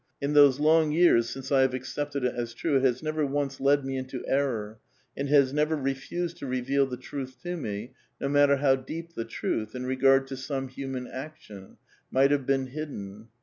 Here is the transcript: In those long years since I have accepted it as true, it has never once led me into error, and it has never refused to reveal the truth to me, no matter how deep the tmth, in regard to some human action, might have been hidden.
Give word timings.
In 0.19 0.33
those 0.33 0.59
long 0.59 0.91
years 0.91 1.29
since 1.29 1.51
I 1.51 1.61
have 1.61 1.75
accepted 1.75 2.23
it 2.23 2.33
as 2.33 2.55
true, 2.55 2.75
it 2.77 2.81
has 2.81 3.03
never 3.03 3.23
once 3.23 3.59
led 3.59 3.85
me 3.85 3.97
into 3.97 4.25
error, 4.25 4.79
and 5.15 5.27
it 5.29 5.31
has 5.31 5.53
never 5.53 5.75
refused 5.75 6.37
to 6.37 6.47
reveal 6.47 6.87
the 6.87 6.97
truth 6.97 7.37
to 7.43 7.55
me, 7.55 7.91
no 8.19 8.27
matter 8.27 8.57
how 8.57 8.73
deep 8.77 9.13
the 9.13 9.25
tmth, 9.25 9.75
in 9.75 9.85
regard 9.85 10.25
to 10.25 10.37
some 10.37 10.69
human 10.69 11.05
action, 11.05 11.77
might 12.09 12.31
have 12.31 12.47
been 12.47 12.65
hidden. 12.65 13.27